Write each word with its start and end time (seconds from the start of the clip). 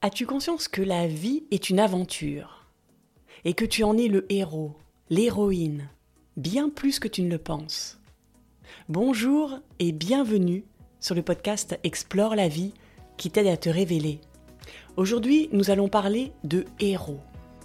As-tu 0.00 0.26
conscience 0.26 0.68
que 0.68 0.80
la 0.80 1.08
vie 1.08 1.42
est 1.50 1.70
une 1.70 1.80
aventure 1.80 2.66
et 3.44 3.52
que 3.52 3.64
tu 3.64 3.82
en 3.82 3.98
es 3.98 4.06
le 4.06 4.32
héros, 4.32 4.76
l'héroïne, 5.10 5.88
bien 6.36 6.68
plus 6.70 7.00
que 7.00 7.08
tu 7.08 7.20
ne 7.20 7.28
le 7.28 7.38
penses? 7.38 7.98
Bonjour 8.88 9.58
et 9.80 9.90
bienvenue 9.90 10.64
sur 11.00 11.16
le 11.16 11.22
podcast 11.22 11.80
Explore 11.82 12.36
la 12.36 12.46
vie 12.46 12.74
qui 13.16 13.32
t'aide 13.32 13.48
à 13.48 13.56
te 13.56 13.68
révéler. 13.68 14.20
Aujourd'hui, 14.96 15.48
nous 15.50 15.68
allons 15.68 15.88
parler 15.88 16.30
de 16.44 16.64
héros, 16.78 17.18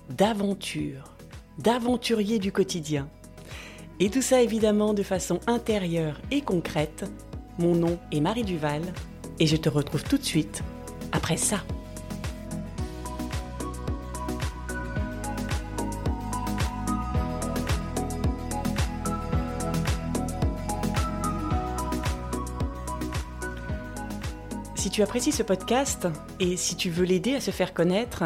d'aventure, 0.09 1.13
d'aventuriers 1.59 2.39
du 2.39 2.51
quotidien. 2.51 3.07
Et 3.99 4.09
tout 4.09 4.23
ça 4.23 4.41
évidemment 4.41 4.95
de 4.95 5.03
façon 5.03 5.39
intérieure 5.45 6.19
et 6.31 6.41
concrète. 6.41 7.05
Mon 7.59 7.75
nom 7.75 7.99
est 8.11 8.21
Marie 8.21 8.43
Duval 8.43 8.81
et 9.39 9.45
je 9.45 9.55
te 9.55 9.69
retrouve 9.69 10.03
tout 10.03 10.17
de 10.17 10.23
suite 10.23 10.63
après 11.11 11.37
ça. 11.37 11.63
Si 24.83 24.89
tu 24.89 25.01
apprécies 25.01 25.31
ce 25.31 25.43
podcast 25.43 26.09
et 26.41 26.57
si 26.57 26.75
tu 26.75 26.89
veux 26.89 27.05
l'aider 27.05 27.35
à 27.35 27.39
se 27.39 27.51
faire 27.51 27.73
connaître, 27.73 28.25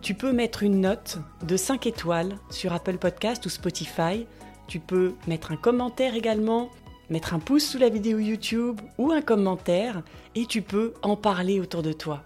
tu 0.00 0.14
peux 0.14 0.32
mettre 0.32 0.62
une 0.62 0.80
note 0.80 1.18
de 1.46 1.58
5 1.58 1.86
étoiles 1.86 2.38
sur 2.48 2.72
Apple 2.72 2.96
Podcast 2.96 3.44
ou 3.44 3.50
Spotify. 3.50 4.26
Tu 4.66 4.80
peux 4.80 5.12
mettre 5.26 5.52
un 5.52 5.56
commentaire 5.56 6.14
également, 6.14 6.70
mettre 7.10 7.34
un 7.34 7.38
pouce 7.38 7.66
sous 7.66 7.76
la 7.76 7.90
vidéo 7.90 8.18
YouTube 8.18 8.80
ou 8.96 9.12
un 9.12 9.20
commentaire 9.20 10.02
et 10.34 10.46
tu 10.46 10.62
peux 10.62 10.94
en 11.02 11.16
parler 11.16 11.60
autour 11.60 11.82
de 11.82 11.92
toi. 11.92 12.24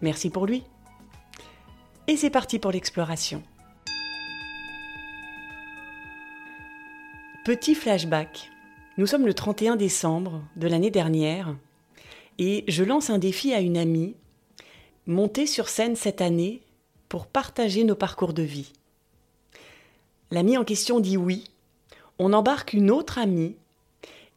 Merci 0.00 0.30
pour 0.30 0.46
lui. 0.46 0.62
Et 2.06 2.16
c'est 2.16 2.30
parti 2.30 2.60
pour 2.60 2.70
l'exploration. 2.70 3.42
Petit 7.44 7.74
flashback. 7.74 8.52
Nous 8.96 9.06
sommes 9.06 9.26
le 9.26 9.34
31 9.34 9.74
décembre 9.74 10.40
de 10.54 10.68
l'année 10.68 10.92
dernière 10.92 11.56
et 12.38 12.64
je 12.68 12.84
lance 12.84 13.10
un 13.10 13.18
défi 13.18 13.52
à 13.52 13.60
une 13.60 13.76
amie, 13.76 14.14
monter 15.06 15.46
sur 15.46 15.68
scène 15.68 15.96
cette 15.96 16.20
année 16.20 16.62
pour 17.08 17.26
partager 17.26 17.84
nos 17.84 17.96
parcours 17.96 18.32
de 18.32 18.42
vie. 18.42 18.72
L'amie 20.30 20.56
en 20.56 20.64
question 20.64 21.00
dit 21.00 21.16
oui. 21.16 21.44
On 22.18 22.32
embarque 22.32 22.72
une 22.72 22.90
autre 22.90 23.18
amie 23.18 23.56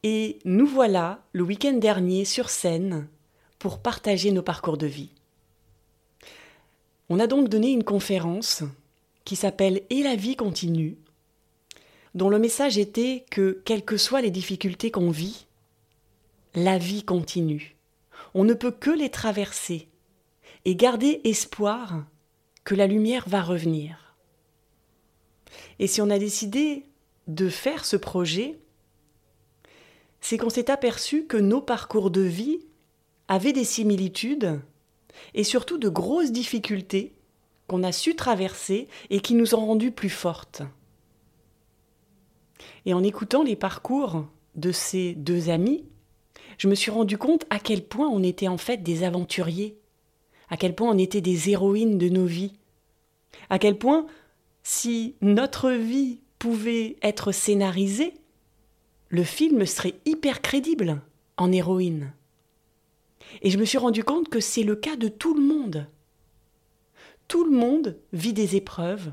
et 0.03 0.39
nous 0.45 0.66
voilà 0.66 1.23
le 1.33 1.44
week-end 1.44 1.73
dernier 1.73 2.25
sur 2.25 2.49
scène 2.49 3.07
pour 3.59 3.79
partager 3.79 4.31
nos 4.31 4.41
parcours 4.41 4.77
de 4.77 4.88
vie. 4.88 5.09
On 7.09 7.19
a 7.19 7.27
donc 7.27 7.49
donné 7.49 7.72
une 7.72 7.83
conférence 7.83 8.63
qui 9.25 9.35
s'appelle 9.35 9.81
Et 9.89 10.02
la 10.02 10.16
vie 10.16 10.35
continue, 10.35 10.97
dont 12.16 12.29
le 12.29 12.39
message 12.39 12.77
était 12.77 13.25
que, 13.29 13.61
quelles 13.66 13.85
que 13.85 13.97
soient 13.97 14.22
les 14.22 14.31
difficultés 14.31 14.91
qu'on 14.91 15.11
vit, 15.11 15.45
la 16.55 16.77
vie 16.77 17.03
continue 17.03 17.75
on 18.34 18.44
ne 18.44 18.54
peut 18.54 18.72
que 18.72 18.92
les 18.92 19.10
traverser 19.10 19.90
et 20.66 20.76
garder 20.76 21.22
espoir 21.24 22.06
que 22.64 22.76
la 22.76 22.88
lumière 22.88 23.28
va 23.28 23.42
revenir. 23.42 24.16
Et 25.80 25.88
si 25.88 26.02
on 26.02 26.10
a 26.10 26.20
décidé 26.20 26.86
de 27.28 27.50
faire 27.50 27.86
ce 27.86 27.96
projet, 27.96 28.59
c'est 30.20 30.38
qu'on 30.38 30.50
s'est 30.50 30.70
aperçu 30.70 31.26
que 31.26 31.38
nos 31.38 31.62
parcours 31.62 32.12
de 32.12 32.22
vie 32.22 32.59
avaient 33.28 33.54
des 33.54 33.64
similitudes 33.64 34.62
et 35.34 35.44
surtout 35.44 35.78
de 35.78 35.90
grosses 35.90 36.32
difficultés 36.32 37.16
qu'on 37.68 37.84
a 37.84 37.92
su 37.92 38.16
traverser 38.16 38.88
et 39.09 39.22
qui 39.22 39.34
nous 39.34 39.56
ont 39.56 39.66
rendues 39.66 39.92
plus 39.92 40.09
fortes. 40.09 40.62
Et 42.86 42.94
en 42.94 43.03
écoutant 43.03 43.44
les 43.44 43.56
parcours 43.56 44.25
de 44.56 44.72
ces 44.72 45.14
deux 45.16 45.50
amis, 45.50 45.86
je 46.61 46.67
me 46.67 46.75
suis 46.75 46.91
rendu 46.91 47.17
compte 47.17 47.47
à 47.49 47.57
quel 47.57 47.83
point 47.83 48.07
on 48.07 48.22
était 48.22 48.47
en 48.47 48.59
fait 48.59 48.83
des 48.83 49.01
aventuriers, 49.01 49.79
à 50.47 50.57
quel 50.57 50.75
point 50.75 50.91
on 50.91 50.97
était 50.99 51.19
des 51.19 51.49
héroïnes 51.49 51.97
de 51.97 52.07
nos 52.07 52.27
vies, 52.27 52.53
à 53.49 53.57
quel 53.57 53.79
point 53.79 54.05
si 54.61 55.16
notre 55.22 55.72
vie 55.72 56.19
pouvait 56.38 56.97
être 57.01 57.31
scénarisée, 57.31 58.13
le 59.09 59.23
film 59.23 59.66
serait 59.66 59.95
hyper 60.05 60.44
crédible 60.44 61.01
en 61.35 61.51
héroïne. 61.51 62.13
Et 63.41 63.49
je 63.49 63.57
me 63.57 63.66
suis 63.66 63.79
rendu 63.79 64.03
compte 64.03 64.29
que 64.29 64.39
c'est 64.39 64.61
le 64.61 64.75
cas 64.75 64.97
de 64.97 65.07
tout 65.07 65.33
le 65.33 65.41
monde. 65.41 65.88
Tout 67.28 67.43
le 67.43 67.57
monde 67.57 67.97
vit 68.13 68.33
des 68.33 68.55
épreuves, 68.55 69.11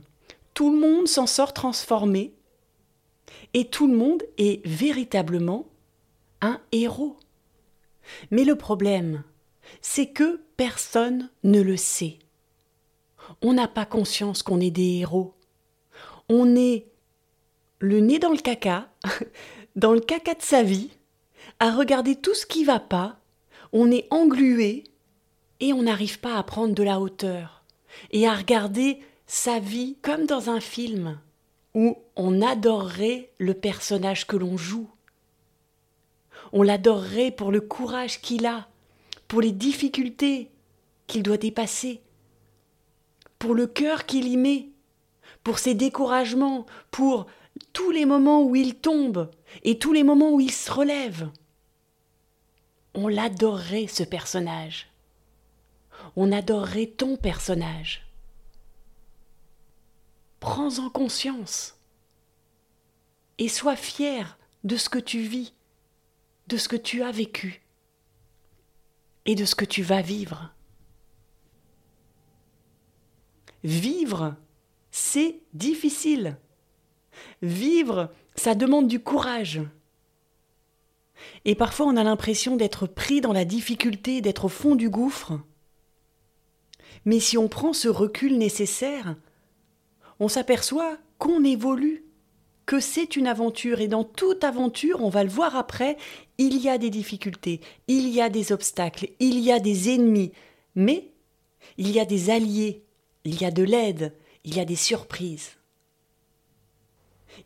tout 0.53 0.71
le 0.71 0.79
monde 0.79 1.09
s'en 1.09 1.27
sort 1.27 1.55
transformé, 1.55 2.35
et 3.55 3.71
tout 3.71 3.87
le 3.87 3.97
monde 3.97 4.23
est 4.37 4.61
véritablement 4.67 5.67
un 6.43 6.61
héros. 6.73 7.17
Mais 8.31 8.45
le 8.45 8.57
problème, 8.57 9.23
c'est 9.81 10.09
que 10.09 10.41
personne 10.57 11.31
ne 11.45 11.61
le 11.61 11.77
sait. 11.77 12.19
On 13.43 13.53
n'a 13.53 13.69
pas 13.69 13.85
conscience 13.85 14.43
qu'on 14.43 14.61
est 14.61 14.71
des 14.71 14.99
héros. 14.99 15.35
On 16.29 16.57
est 16.57 16.87
le 17.81 18.01
nez 18.01 18.19
dans 18.19 18.31
le 18.31 18.39
caca, 18.39 18.89
dans 19.77 19.93
le 19.93 20.01
caca 20.01 20.35
de 20.35 20.43
sa 20.43 20.63
vie, 20.63 20.91
à 21.61 21.73
regarder 21.73 22.17
tout 22.17 22.35
ce 22.35 22.47
qui 22.47 22.65
va 22.65 22.81
pas, 22.81 23.19
on 23.73 23.91
est 23.91 24.07
englué 24.11 24.85
et 25.61 25.73
on 25.73 25.83
n'arrive 25.83 26.21
pas 26.21 26.37
à 26.37 26.43
prendre 26.43 26.75
de 26.75 26.83
la 26.83 27.01
hauteur 27.01 27.65
et 28.11 28.27
à 28.27 28.35
regarder 28.35 29.01
sa 29.27 29.59
vie 29.59 29.97
comme 30.03 30.27
dans 30.27 30.51
un 30.51 30.61
film 30.61 31.19
où 31.75 31.99
on 32.17 32.43
adorerait 32.43 33.31
le 33.39 33.55
personnage 33.55 34.27
que 34.27 34.37
l'on 34.37 34.57
joue 34.57 34.89
on 36.53 36.63
l'adorerait 36.63 37.31
pour 37.31 37.53
le 37.53 37.61
courage 37.61 38.21
qu'il 38.21 38.47
a, 38.47 38.69
pour 39.27 39.41
les 39.41 39.53
difficultés 39.53 40.51
qu'il 41.07 41.23
doit 41.23 41.37
dépasser, 41.37 42.03
pour 43.39 43.55
le 43.55 43.67
cœur 43.67 44.07
qu'il 44.07 44.27
y 44.29 44.37
met, 44.37 44.69
pour 45.45 45.59
ses 45.59 45.75
découragements, 45.75 46.67
pour 46.91 47.27
tous 47.73 47.91
les 47.91 48.05
moments 48.05 48.43
où 48.43 48.57
il 48.57 48.75
tombe 48.75 49.31
et 49.63 49.79
tous 49.79 49.93
les 49.93 50.03
moments 50.03 50.33
où 50.33 50.41
il 50.41 50.53
se 50.53 50.71
relève. 50.71 51.31
On 52.95 53.09
l'adorerait, 53.09 53.87
ce 53.87 54.03
personnage. 54.03 54.89
On 56.17 56.33
adorerait 56.33 56.87
ton 56.87 57.17
personnage. 57.17 58.07
Prends-en 60.41 60.91
conscience 60.91 61.77
et 63.39 63.49
sois 63.49 63.77
fier 63.77 64.39
de 64.65 64.77
ce 64.77 64.89
que 64.89 64.99
tu 64.99 65.21
vis 65.21 65.55
de 66.49 66.57
ce 66.57 66.69
que 66.69 66.77
tu 66.77 67.03
as 67.03 67.13
vécu 67.13 67.63
et 69.27 69.35
de 69.35 69.45
ce 69.45 69.55
que 69.55 69.67
tu 69.67 69.83
vas 69.83 70.01
vivre. 70.01 70.51
Vivre, 73.63 74.35
c'est 74.91 75.41
difficile. 75.53 76.39
Vivre, 77.43 78.11
ça 78.35 78.55
demande 78.55 78.89
du 78.89 79.01
courage. 79.01 79.61
Et 81.45 81.55
parfois 81.55 81.87
on 81.87 81.97
a 81.97 82.05
l'impression 82.05 82.57
d'être 82.57 82.87
pris 82.87 83.21
dans 83.21 83.33
la 83.33 83.45
difficulté, 83.45 84.21
d'être 84.21 84.47
au 84.47 84.49
fond 84.49 84.75
du 84.75 84.89
gouffre. 84.89 85.39
Mais 87.05 87.21
si 87.21 87.37
on 87.37 87.49
prend 87.49 87.73
ce 87.73 87.89
recul 87.89 88.39
nécessaire, 88.39 89.17
on 90.21 90.29
s'aperçoit 90.29 90.97
qu'on 91.19 91.45
évolue, 91.45 92.05
que 92.69 92.81
c'est 92.81 93.17
une 93.17 93.27
aventure 93.27 93.81
et 93.81 93.89
dans 93.89 94.05
toute 94.05 94.45
aventure, 94.45 95.03
on 95.03 95.09
va 95.09 95.25
le 95.25 95.31
voir 95.31 95.57
après, 95.57 95.97
il 96.37 96.59
y 96.59 96.69
a 96.69 96.77
des 96.77 96.91
difficultés, 96.91 97.63
il 97.87 98.11
y 98.11 98.21
a 98.21 98.29
des 98.29 98.53
obstacles, 98.53 99.09
il 99.21 99.39
y 99.39 99.51
a 99.51 99.59
des 99.59 99.95
ennemis, 99.95 100.33
mais 100.75 101.11
il 101.79 101.91
y 101.91 101.99
a 101.99 102.05
des 102.05 102.29
alliés, 102.29 102.85
il 103.25 103.41
y 103.41 103.47
a 103.47 103.51
de 103.51 103.63
l'aide, 103.63 104.13
il 104.45 104.55
y 104.55 104.61
a 104.61 104.67
des 104.67 104.77
surprises. 104.77 105.53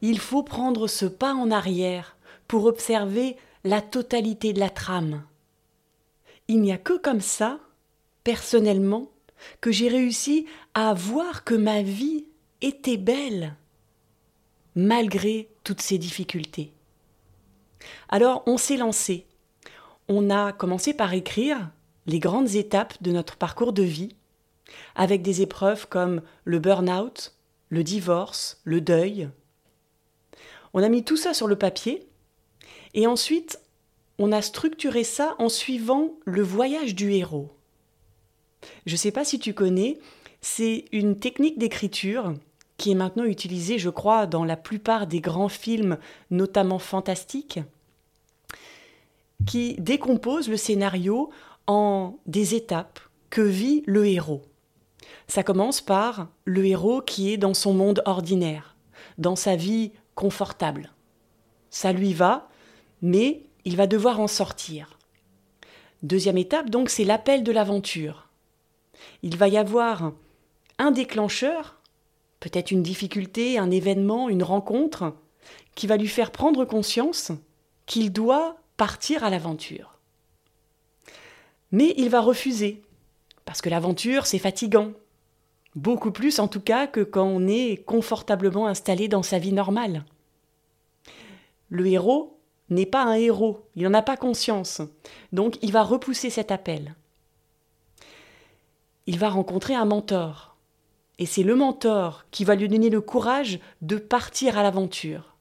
Il 0.00 0.18
faut 0.18 0.42
prendre 0.42 0.88
ce 0.88 1.06
pas 1.06 1.34
en 1.34 1.52
arrière 1.52 2.16
pour 2.48 2.64
observer 2.64 3.36
la 3.62 3.80
totalité 3.80 4.52
de 4.52 4.58
la 4.58 4.70
trame. 4.70 5.22
Il 6.48 6.60
n'y 6.62 6.72
a 6.72 6.78
que 6.78 6.98
comme 6.98 7.20
ça, 7.20 7.60
personnellement, 8.24 9.08
que 9.60 9.70
j'ai 9.70 9.88
réussi 9.88 10.46
à 10.74 10.94
voir 10.94 11.44
que 11.44 11.54
ma 11.54 11.82
vie 11.82 12.24
était 12.60 12.96
belle 12.96 13.54
malgré 14.74 15.48
toutes 15.64 15.80
ces 15.80 15.98
difficultés. 15.98 16.72
Alors 18.08 18.42
on 18.46 18.56
s'est 18.56 18.76
lancé. 18.76 19.26
On 20.08 20.30
a 20.30 20.52
commencé 20.52 20.94
par 20.94 21.14
écrire 21.14 21.70
les 22.06 22.18
grandes 22.18 22.54
étapes 22.54 23.02
de 23.02 23.12
notre 23.12 23.36
parcours 23.36 23.72
de 23.72 23.82
vie, 23.82 24.16
avec 24.94 25.22
des 25.22 25.42
épreuves 25.42 25.88
comme 25.88 26.22
le 26.44 26.58
burn-out, 26.58 27.34
le 27.68 27.84
divorce, 27.84 28.60
le 28.64 28.80
deuil. 28.80 29.28
On 30.74 30.82
a 30.82 30.88
mis 30.88 31.04
tout 31.04 31.16
ça 31.16 31.34
sur 31.34 31.46
le 31.46 31.56
papier, 31.56 32.06
et 32.94 33.06
ensuite 33.06 33.60
on 34.18 34.32
a 34.32 34.42
structuré 34.42 35.04
ça 35.04 35.34
en 35.38 35.48
suivant 35.48 36.12
le 36.24 36.42
voyage 36.42 36.94
du 36.94 37.12
héros. 37.12 37.50
Je 38.86 38.92
ne 38.92 38.98
sais 38.98 39.10
pas 39.10 39.24
si 39.24 39.38
tu 39.38 39.54
connais, 39.54 39.98
c'est 40.40 40.84
une 40.92 41.18
technique 41.18 41.58
d'écriture 41.58 42.34
qui 42.76 42.90
est 42.90 42.96
maintenant 42.96 43.24
utilisée, 43.24 43.78
je 43.78 43.90
crois, 43.90 44.26
dans 44.26 44.44
la 44.44 44.56
plupart 44.56 45.06
des 45.06 45.20
grands 45.20 45.48
films, 45.48 45.98
notamment 46.30 46.78
fantastiques, 46.78 47.60
qui 49.46 49.74
décompose 49.74 50.48
le 50.48 50.56
scénario 50.56 51.30
en 51.66 52.16
des 52.26 52.54
étapes 52.54 53.00
que 53.30 53.40
vit 53.40 53.82
le 53.86 54.06
héros. 54.06 54.42
Ça 55.28 55.42
commence 55.42 55.80
par 55.80 56.28
le 56.44 56.66
héros 56.66 57.00
qui 57.00 57.32
est 57.32 57.36
dans 57.36 57.54
son 57.54 57.72
monde 57.72 58.02
ordinaire, 58.04 58.76
dans 59.18 59.36
sa 59.36 59.56
vie 59.56 59.92
confortable. 60.14 60.92
Ça 61.70 61.92
lui 61.92 62.12
va, 62.12 62.48
mais 63.00 63.42
il 63.64 63.76
va 63.76 63.86
devoir 63.86 64.20
en 64.20 64.26
sortir. 64.26 64.98
Deuxième 66.02 66.38
étape, 66.38 66.68
donc, 66.68 66.90
c'est 66.90 67.04
l'appel 67.04 67.44
de 67.44 67.52
l'aventure. 67.52 68.28
Il 69.22 69.36
va 69.36 69.48
y 69.48 69.56
avoir 69.56 70.12
un 70.78 70.90
déclencheur, 70.90 71.78
peut-être 72.42 72.72
une 72.72 72.82
difficulté, 72.82 73.56
un 73.56 73.70
événement, 73.70 74.28
une 74.28 74.42
rencontre, 74.42 75.14
qui 75.76 75.86
va 75.86 75.96
lui 75.96 76.08
faire 76.08 76.32
prendre 76.32 76.64
conscience 76.64 77.30
qu'il 77.86 78.12
doit 78.12 78.56
partir 78.76 79.22
à 79.22 79.30
l'aventure. 79.30 80.00
Mais 81.70 81.94
il 81.96 82.10
va 82.10 82.20
refuser, 82.20 82.82
parce 83.44 83.62
que 83.62 83.70
l'aventure, 83.70 84.26
c'est 84.26 84.40
fatigant. 84.40 84.90
Beaucoup 85.76 86.10
plus 86.10 86.40
en 86.40 86.48
tout 86.48 86.60
cas 86.60 86.88
que 86.88 87.00
quand 87.00 87.24
on 87.24 87.46
est 87.46 87.84
confortablement 87.86 88.66
installé 88.66 89.06
dans 89.06 89.22
sa 89.22 89.38
vie 89.38 89.52
normale. 89.52 90.04
Le 91.68 91.86
héros 91.86 92.40
n'est 92.70 92.86
pas 92.86 93.04
un 93.04 93.14
héros, 93.14 93.60
il 93.76 93.84
n'en 93.84 93.94
a 93.94 94.02
pas 94.02 94.16
conscience, 94.16 94.82
donc 95.30 95.58
il 95.62 95.70
va 95.70 95.84
repousser 95.84 96.28
cet 96.28 96.50
appel. 96.50 96.96
Il 99.06 99.20
va 99.20 99.28
rencontrer 99.28 99.74
un 99.74 99.84
mentor, 99.84 100.51
et 101.22 101.26
c'est 101.26 101.44
le 101.44 101.54
mentor 101.54 102.24
qui 102.32 102.42
va 102.44 102.56
lui 102.56 102.66
donner 102.66 102.90
le 102.90 103.00
courage 103.00 103.60
de 103.80 103.94
partir 103.94 104.58
à 104.58 104.64
l'aventure. 104.64 105.36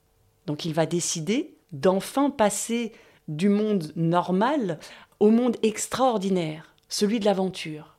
Donc 0.46 0.64
il 0.64 0.76
va 0.76 0.86
décider 0.86 1.56
d'enfin 1.72 2.30
passer 2.30 2.92
du 3.28 3.50
monde 3.50 3.92
normal 3.96 4.78
au 5.20 5.32
monde 5.32 5.58
extraordinaire, 5.64 6.76
celui 6.88 7.20
de 7.20 7.26
l'aventure. 7.26 7.98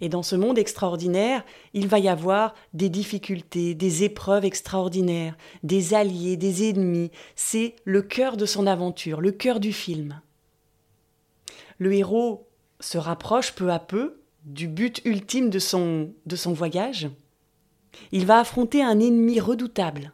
Et 0.00 0.08
dans 0.08 0.22
ce 0.22 0.36
monde 0.36 0.58
extraordinaire, 0.58 1.44
il 1.74 1.88
va 1.88 1.98
y 1.98 2.08
avoir 2.08 2.54
des 2.72 2.88
difficultés, 2.88 3.74
des 3.74 4.04
épreuves 4.04 4.44
extraordinaires, 4.44 5.36
des 5.64 5.92
alliés, 5.92 6.36
des 6.36 6.70
ennemis. 6.70 7.10
C'est 7.34 7.74
le 7.82 8.00
cœur 8.00 8.36
de 8.36 8.46
son 8.46 8.68
aventure, 8.68 9.20
le 9.20 9.32
cœur 9.32 9.58
du 9.58 9.72
film. 9.72 10.20
Le 11.78 11.92
héros 11.94 12.46
se 12.78 12.96
rapproche 12.96 13.56
peu 13.56 13.72
à 13.72 13.80
peu 13.80 14.20
du 14.44 14.68
but 14.68 15.00
ultime 15.04 15.50
de 15.50 15.58
son, 15.58 16.12
de 16.26 16.36
son 16.36 16.52
voyage. 16.52 17.08
Il 18.12 18.26
va 18.26 18.38
affronter 18.38 18.82
un 18.82 19.00
ennemi 19.00 19.40
redoutable. 19.40 20.12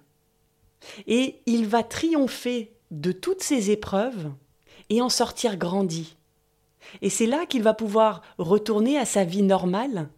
Et 1.06 1.40
il 1.46 1.66
va 1.66 1.82
triompher 1.82 2.72
de 2.90 3.12
toutes 3.12 3.42
ces 3.42 3.70
épreuves 3.70 4.32
et 4.90 5.00
en 5.00 5.08
sortir 5.08 5.56
grandi. 5.56 6.16
Et 7.00 7.10
c'est 7.10 7.26
là 7.26 7.46
qu'il 7.46 7.62
va 7.62 7.74
pouvoir 7.74 8.22
retourner 8.38 8.98
à 8.98 9.06
sa 9.06 9.24
vie 9.24 9.42
normale, 9.42 10.08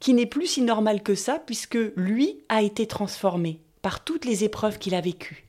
qui 0.00 0.14
n'est 0.14 0.26
plus 0.26 0.46
si 0.46 0.62
normale 0.62 1.02
que 1.02 1.14
ça, 1.14 1.38
puisque 1.38 1.78
lui 1.96 2.44
a 2.48 2.62
été 2.62 2.86
transformé 2.86 3.60
par 3.80 4.04
toutes 4.04 4.24
les 4.24 4.44
épreuves 4.44 4.78
qu'il 4.78 4.94
a 4.94 5.00
vécues. 5.00 5.46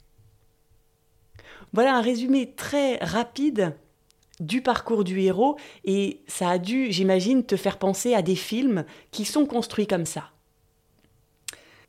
Voilà 1.74 1.96
un 1.96 2.02
résumé 2.02 2.54
très 2.54 2.98
rapide 2.98 3.76
du 4.40 4.62
parcours 4.62 5.04
du 5.04 5.20
héros, 5.22 5.58
et 5.86 6.22
ça 6.28 6.50
a 6.50 6.58
dû, 6.58 6.92
j'imagine, 6.92 7.44
te 7.44 7.56
faire 7.56 7.78
penser 7.78 8.14
à 8.14 8.22
des 8.22 8.36
films 8.36 8.86
qui 9.12 9.26
sont 9.26 9.46
construits 9.46 9.88
comme 9.88 10.06
ça. 10.06 10.32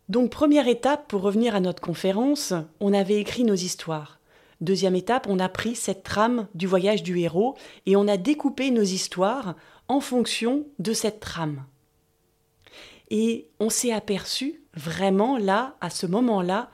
Donc 0.08 0.30
première 0.30 0.68
étape, 0.68 1.08
pour 1.08 1.22
revenir 1.22 1.54
à 1.54 1.60
notre 1.60 1.80
conférence, 1.80 2.52
on 2.80 2.92
avait 2.92 3.20
écrit 3.20 3.44
nos 3.44 3.54
histoires. 3.54 4.20
Deuxième 4.60 4.94
étape, 4.94 5.26
on 5.28 5.38
a 5.38 5.48
pris 5.48 5.74
cette 5.74 6.02
trame 6.02 6.46
du 6.54 6.66
voyage 6.66 7.02
du 7.02 7.18
héros 7.18 7.56
et 7.86 7.96
on 7.96 8.06
a 8.06 8.16
découpé 8.16 8.70
nos 8.70 8.82
histoires 8.82 9.56
en 9.88 10.00
fonction 10.00 10.66
de 10.78 10.92
cette 10.92 11.20
trame. 11.20 11.64
Et 13.10 13.48
on 13.60 13.70
s'est 13.70 13.92
aperçu 13.92 14.62
vraiment 14.74 15.38
là, 15.38 15.76
à 15.80 15.90
ce 15.90 16.06
moment-là, 16.06 16.70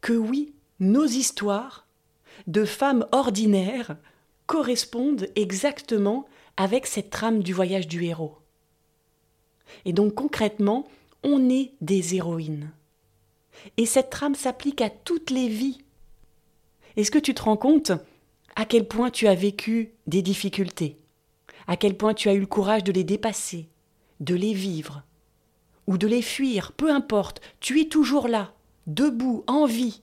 que 0.00 0.12
oui, 0.12 0.54
nos 0.80 1.06
histoires 1.06 1.86
de 2.46 2.64
femmes 2.64 3.06
ordinaires 3.12 3.96
correspondent 4.48 5.28
exactement 5.36 6.26
avec 6.56 6.86
cette 6.86 7.10
trame 7.10 7.44
du 7.44 7.52
voyage 7.52 7.86
du 7.86 8.04
héros. 8.04 8.38
Et 9.84 9.92
donc 9.92 10.14
concrètement, 10.14 10.88
on 11.22 11.48
est 11.48 11.72
des 11.80 12.16
héroïnes. 12.16 12.72
Et 13.76 13.86
cette 13.86 14.10
trame 14.10 14.34
s'applique 14.34 14.80
à 14.80 14.90
toutes 14.90 15.30
les 15.30 15.48
vies 15.48 15.78
est-ce 16.98 17.12
que 17.12 17.18
tu 17.20 17.32
te 17.32 17.42
rends 17.42 17.56
compte 17.56 17.92
à 18.56 18.64
quel 18.64 18.88
point 18.88 19.10
tu 19.10 19.28
as 19.28 19.34
vécu 19.36 19.92
des 20.08 20.20
difficultés, 20.20 20.98
à 21.68 21.76
quel 21.76 21.96
point 21.96 22.12
tu 22.12 22.28
as 22.28 22.34
eu 22.34 22.40
le 22.40 22.46
courage 22.46 22.82
de 22.82 22.90
les 22.90 23.04
dépasser, 23.04 23.68
de 24.18 24.34
les 24.34 24.52
vivre, 24.52 25.04
ou 25.86 25.96
de 25.96 26.08
les 26.08 26.22
fuir, 26.22 26.72
peu 26.72 26.90
importe, 26.90 27.40
tu 27.60 27.80
es 27.80 27.84
toujours 27.84 28.26
là, 28.26 28.52
debout, 28.88 29.44
en 29.46 29.64
vie. 29.64 30.02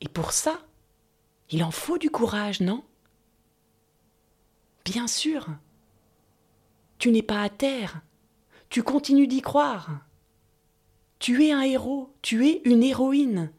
Et 0.00 0.08
pour 0.08 0.30
ça, 0.30 0.60
il 1.50 1.64
en 1.64 1.70
faut 1.70 1.98
du 1.98 2.10
courage, 2.10 2.60
non? 2.60 2.84
Bien 4.84 5.06
sûr. 5.06 5.46
Tu 6.98 7.10
n'es 7.10 7.22
pas 7.22 7.42
à 7.42 7.48
terre, 7.48 8.02
tu 8.68 8.82
continues 8.82 9.26
d'y 9.26 9.40
croire. 9.40 10.00
Tu 11.18 11.44
es 11.44 11.52
un 11.52 11.62
héros, 11.62 12.14
tu 12.22 12.46
es 12.46 12.62
une 12.64 12.82
héroïne. 12.82 13.52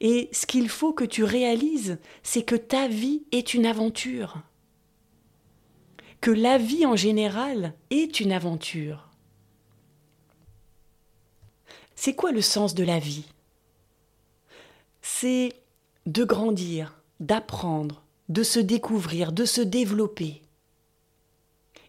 Et 0.00 0.28
ce 0.32 0.46
qu'il 0.46 0.68
faut 0.68 0.92
que 0.92 1.04
tu 1.04 1.24
réalises, 1.24 1.98
c'est 2.22 2.42
que 2.42 2.56
ta 2.56 2.88
vie 2.88 3.24
est 3.32 3.54
une 3.54 3.66
aventure. 3.66 4.42
Que 6.20 6.30
la 6.30 6.58
vie 6.58 6.86
en 6.86 6.96
général 6.96 7.74
est 7.90 8.20
une 8.20 8.32
aventure. 8.32 9.10
C'est 11.94 12.14
quoi 12.14 12.32
le 12.32 12.42
sens 12.42 12.74
de 12.74 12.84
la 12.84 12.98
vie? 12.98 13.26
C'est 15.02 15.52
de 16.06 16.24
grandir, 16.24 17.00
d'apprendre, 17.20 18.02
de 18.28 18.42
se 18.42 18.60
découvrir, 18.60 19.32
de 19.32 19.44
se 19.44 19.60
développer. 19.60 20.42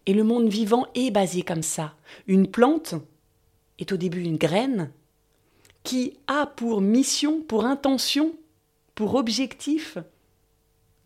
Et 0.06 0.14
le 0.14 0.24
monde 0.24 0.48
vivant 0.48 0.86
est 0.94 1.10
basé 1.10 1.42
comme 1.42 1.62
ça. 1.62 1.94
Une 2.26 2.46
plante 2.46 2.94
est 3.78 3.92
au 3.92 3.96
début 3.96 4.22
une 4.22 4.36
graine, 4.36 4.90
qui 5.82 6.18
a 6.26 6.46
pour 6.46 6.80
mission, 6.80 7.42
pour 7.42 7.64
intention, 7.64 8.34
pour 8.94 9.14
objectif 9.14 9.98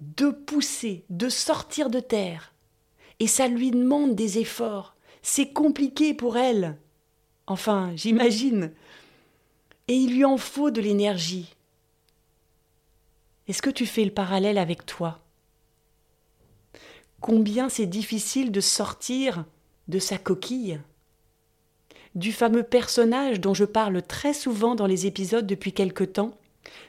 de 0.00 0.30
pousser, 0.30 1.04
de 1.10 1.28
sortir 1.28 1.90
de 1.90 2.00
terre. 2.00 2.54
Et 3.18 3.26
ça 3.26 3.48
lui 3.48 3.70
demande 3.70 4.14
des 4.14 4.38
efforts. 4.38 4.94
C'est 5.22 5.52
compliqué 5.52 6.14
pour 6.14 6.38
elle. 6.38 6.78
Enfin, 7.46 7.92
j'imagine. 7.96 8.72
Et 9.88 9.94
il 9.94 10.14
lui 10.14 10.24
en 10.24 10.38
faut 10.38 10.70
de 10.70 10.80
l'énergie. 10.80 11.54
Est-ce 13.50 13.62
que 13.62 13.70
tu 13.70 13.84
fais 13.84 14.04
le 14.04 14.12
parallèle 14.12 14.58
avec 14.58 14.86
toi? 14.86 15.18
Combien 17.20 17.68
c'est 17.68 17.86
difficile 17.86 18.52
de 18.52 18.60
sortir 18.60 19.44
de 19.88 19.98
sa 19.98 20.18
coquille? 20.18 20.78
Du 22.14 22.30
fameux 22.30 22.62
personnage 22.62 23.40
dont 23.40 23.52
je 23.52 23.64
parle 23.64 24.02
très 24.02 24.34
souvent 24.34 24.76
dans 24.76 24.86
les 24.86 25.06
épisodes 25.06 25.48
depuis 25.48 25.72
quelque 25.72 26.04
temps, 26.04 26.38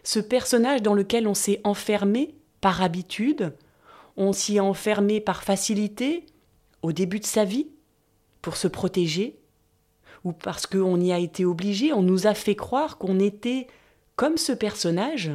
ce 0.03 0.19
personnage 0.19 0.83
dans 0.83 0.93
lequel 0.93 1.27
on 1.27 1.33
s'est 1.33 1.61
enfermé 1.63 2.35
par 2.61 2.83
habitude, 2.83 3.55
on 4.15 4.31
s'y 4.31 4.57
est 4.57 4.59
enfermé 4.59 5.19
par 5.19 5.41
facilité 5.41 6.27
au 6.83 6.91
début 6.91 7.19
de 7.19 7.25
sa 7.25 7.43
vie, 7.43 7.69
pour 8.43 8.55
se 8.55 8.67
protéger, 8.67 9.39
ou 10.23 10.31
parce 10.31 10.67
qu'on 10.67 11.01
y 11.01 11.11
a 11.11 11.17
été 11.17 11.43
obligé, 11.43 11.91
on 11.91 12.03
nous 12.03 12.27
a 12.27 12.35
fait 12.35 12.55
croire 12.55 12.99
qu'on 12.99 13.19
était 13.19 13.65
comme 14.15 14.37
ce 14.37 14.51
personnage, 14.51 15.31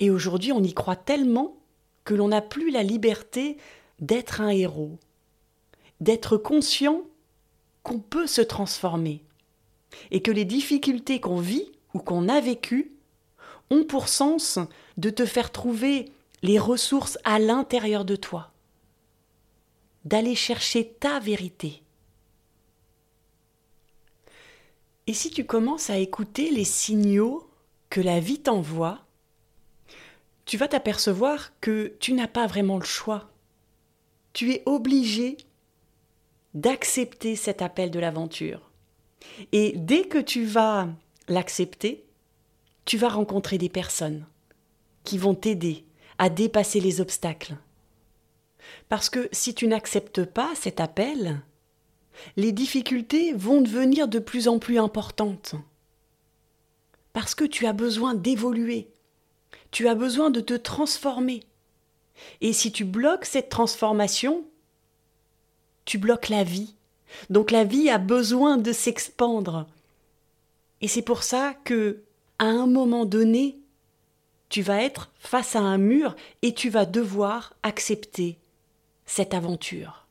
et 0.00 0.10
aujourd'hui 0.10 0.50
on 0.50 0.62
y 0.62 0.74
croit 0.74 0.96
tellement 0.96 1.56
que 2.04 2.14
l'on 2.14 2.28
n'a 2.28 2.40
plus 2.40 2.70
la 2.70 2.82
liberté 2.82 3.58
d'être 4.00 4.40
un 4.40 4.48
héros, 4.48 4.98
d'être 6.00 6.36
conscient 6.36 7.02
qu'on 7.82 8.00
peut 8.00 8.26
se 8.26 8.40
transformer 8.40 9.22
et 10.10 10.22
que 10.22 10.30
les 10.30 10.44
difficultés 10.44 11.20
qu'on 11.20 11.40
vit 11.40 11.70
ou 11.94 11.98
qu'on 11.98 12.28
a 12.28 12.40
vécues 12.40 12.92
ont 13.70 13.84
pour 13.84 14.08
sens 14.08 14.58
de 14.96 15.10
te 15.10 15.24
faire 15.24 15.52
trouver 15.52 16.10
les 16.42 16.58
ressources 16.58 17.18
à 17.24 17.38
l'intérieur 17.38 18.04
de 18.04 18.16
toi, 18.16 18.52
d'aller 20.04 20.34
chercher 20.34 20.88
ta 20.88 21.20
vérité. 21.20 21.82
Et 25.06 25.14
si 25.14 25.30
tu 25.30 25.44
commences 25.44 25.90
à 25.90 25.98
écouter 25.98 26.50
les 26.50 26.64
signaux 26.64 27.48
que 27.90 28.00
la 28.00 28.20
vie 28.20 28.40
t'envoie, 28.40 29.04
tu 30.44 30.56
vas 30.56 30.68
t'apercevoir 30.68 31.52
que 31.60 31.94
tu 32.00 32.12
n'as 32.12 32.28
pas 32.28 32.46
vraiment 32.46 32.78
le 32.78 32.84
choix. 32.84 33.30
tu 34.32 34.52
es 34.52 34.62
obligé 34.66 35.36
d'accepter 36.54 37.36
cet 37.36 37.62
appel 37.62 37.90
de 37.90 37.98
l'aventure. 37.98 38.70
Et 39.52 39.74
dès 39.76 40.04
que 40.04 40.18
tu 40.18 40.44
vas 40.44 40.88
l'accepter, 41.28 42.04
tu 42.84 42.96
vas 42.96 43.08
rencontrer 43.08 43.58
des 43.58 43.68
personnes 43.68 44.26
qui 45.04 45.18
vont 45.18 45.34
t'aider 45.34 45.84
à 46.18 46.28
dépasser 46.28 46.80
les 46.80 47.00
obstacles. 47.00 47.56
Parce 48.88 49.10
que 49.10 49.28
si 49.32 49.54
tu 49.54 49.66
n'acceptes 49.66 50.24
pas 50.24 50.50
cet 50.54 50.80
appel, 50.80 51.40
les 52.36 52.52
difficultés 52.52 53.32
vont 53.32 53.62
devenir 53.62 54.08
de 54.08 54.18
plus 54.18 54.48
en 54.48 54.58
plus 54.58 54.78
importantes. 54.78 55.54
Parce 57.12 57.34
que 57.34 57.44
tu 57.44 57.66
as 57.66 57.72
besoin 57.72 58.14
d'évoluer, 58.14 58.90
tu 59.70 59.88
as 59.88 59.94
besoin 59.94 60.30
de 60.30 60.40
te 60.40 60.54
transformer. 60.54 61.42
Et 62.40 62.52
si 62.52 62.72
tu 62.72 62.84
bloques 62.84 63.24
cette 63.24 63.48
transformation, 63.48 64.44
tu 65.84 65.98
bloques 65.98 66.28
la 66.28 66.44
vie. 66.44 66.74
Donc 67.28 67.50
la 67.50 67.64
vie 67.64 67.90
a 67.90 67.98
besoin 67.98 68.56
de 68.56 68.72
s'expandre. 68.72 69.66
Et 70.80 70.88
c'est 70.88 71.02
pour 71.02 71.22
ça 71.22 71.54
que, 71.64 72.02
à 72.38 72.46
un 72.46 72.66
moment 72.66 73.04
donné, 73.04 73.58
tu 74.48 74.62
vas 74.62 74.82
être 74.82 75.10
face 75.18 75.56
à 75.56 75.60
un 75.60 75.78
mur 75.78 76.16
et 76.42 76.54
tu 76.54 76.70
vas 76.70 76.86
devoir 76.86 77.54
accepter 77.62 78.38
cette 79.06 79.34
aventure. 79.34 80.06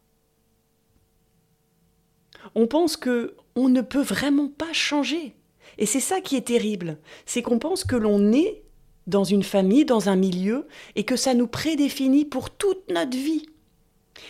On 2.56 2.68
pense 2.68 2.98
que 2.98 3.36
on 3.56 3.68
ne 3.68 3.82
peut 3.82 4.02
vraiment 4.02 4.48
pas 4.48 4.72
changer. 4.72 5.36
Et 5.78 5.86
c'est 5.86 6.00
ça 6.00 6.22
qui 6.22 6.36
est 6.36 6.48
terrible, 6.48 6.98
c'est 7.26 7.42
qu'on 7.42 7.60
pense 7.60 7.84
que 7.84 7.96
l'on 7.96 8.32
est 8.32 8.64
dans 9.10 9.24
une 9.24 9.44
famille, 9.44 9.86
dans 9.86 10.10
un 10.10 10.16
milieu, 10.16 10.68
et 10.96 11.04
que 11.04 11.16
ça 11.16 11.34
nous 11.34 11.48
prédéfinit 11.48 12.26
pour 12.26 12.50
toute 12.50 12.90
notre 12.90 13.18
vie. 13.18 13.48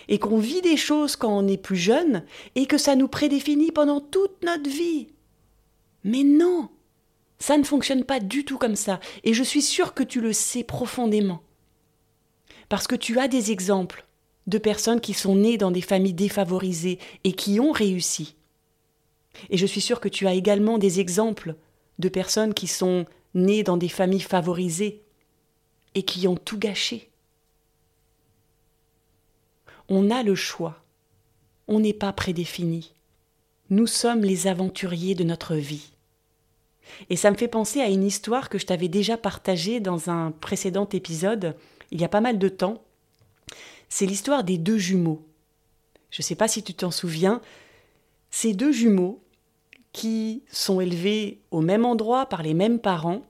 Et 0.07 0.19
qu'on 0.19 0.37
vit 0.37 0.61
des 0.61 0.77
choses 0.77 1.15
quand 1.15 1.35
on 1.35 1.47
est 1.47 1.57
plus 1.57 1.75
jeune, 1.75 2.23
et 2.55 2.65
que 2.65 2.77
ça 2.77 2.95
nous 2.95 3.07
prédéfinit 3.07 3.71
pendant 3.71 4.01
toute 4.01 4.43
notre 4.43 4.69
vie. 4.69 5.07
Mais 6.03 6.23
non, 6.23 6.69
ça 7.39 7.57
ne 7.57 7.63
fonctionne 7.63 8.03
pas 8.03 8.19
du 8.19 8.45
tout 8.45 8.57
comme 8.57 8.75
ça, 8.75 8.99
et 9.23 9.33
je 9.33 9.43
suis 9.43 9.61
sûre 9.61 9.93
que 9.93 10.03
tu 10.03 10.21
le 10.21 10.33
sais 10.33 10.63
profondément. 10.63 11.41
Parce 12.67 12.87
que 12.87 12.95
tu 12.95 13.19
as 13.19 13.27
des 13.27 13.51
exemples 13.51 14.05
de 14.47 14.57
personnes 14.57 15.01
qui 15.01 15.13
sont 15.13 15.35
nées 15.35 15.57
dans 15.57 15.71
des 15.71 15.81
familles 15.81 16.13
défavorisées 16.13 16.99
et 17.23 17.33
qui 17.33 17.59
ont 17.59 17.71
réussi. 17.71 18.35
Et 19.49 19.57
je 19.57 19.65
suis 19.65 19.81
sûre 19.81 19.99
que 19.99 20.09
tu 20.09 20.27
as 20.27 20.33
également 20.33 20.77
des 20.77 20.99
exemples 20.99 21.55
de 21.99 22.09
personnes 22.09 22.53
qui 22.53 22.67
sont 22.67 23.05
nées 23.33 23.63
dans 23.63 23.77
des 23.77 23.89
familles 23.89 24.19
favorisées 24.19 25.03
et 25.95 26.03
qui 26.03 26.27
ont 26.27 26.35
tout 26.35 26.57
gâché. 26.57 27.09
On 29.87 30.11
a 30.11 30.23
le 30.23 30.35
choix. 30.35 30.83
On 31.67 31.79
n'est 31.79 31.93
pas 31.93 32.13
prédéfini. 32.13 32.93
Nous 33.69 33.87
sommes 33.87 34.21
les 34.21 34.47
aventuriers 34.47 35.15
de 35.15 35.23
notre 35.23 35.55
vie. 35.55 35.91
Et 37.09 37.15
ça 37.15 37.31
me 37.31 37.37
fait 37.37 37.47
penser 37.47 37.81
à 37.81 37.89
une 37.89 38.03
histoire 38.03 38.49
que 38.49 38.57
je 38.57 38.65
t'avais 38.65 38.87
déjà 38.87 39.17
partagée 39.17 39.79
dans 39.79 40.09
un 40.09 40.31
précédent 40.31 40.87
épisode, 40.91 41.55
il 41.91 42.01
y 42.01 42.03
a 42.03 42.09
pas 42.09 42.21
mal 42.21 42.39
de 42.39 42.49
temps. 42.49 42.83
C'est 43.89 44.05
l'histoire 44.05 44.43
des 44.43 44.57
deux 44.57 44.77
jumeaux. 44.77 45.25
Je 46.11 46.21
ne 46.21 46.25
sais 46.25 46.35
pas 46.35 46.47
si 46.47 46.63
tu 46.63 46.73
t'en 46.73 46.91
souviens. 46.91 47.41
Ces 48.31 48.53
deux 48.53 48.71
jumeaux 48.71 49.23
qui 49.91 50.43
sont 50.51 50.79
élevés 50.81 51.39
au 51.51 51.61
même 51.61 51.85
endroit 51.85 52.27
par 52.27 52.43
les 52.43 52.53
mêmes 52.53 52.79
parents 52.79 53.23